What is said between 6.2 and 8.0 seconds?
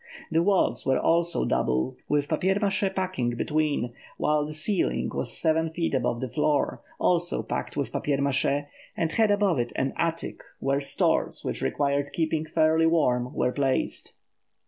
the floor, also packed with